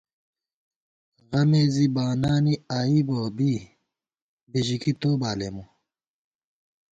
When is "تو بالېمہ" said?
5.01-5.63